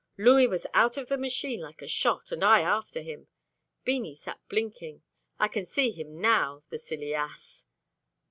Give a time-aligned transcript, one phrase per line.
[0.17, 3.27] Louis was out of the machine like a shot, and I after him.
[3.85, 5.03] Beanie sat blinking.
[5.37, 7.65] I can see him now, the silly ass.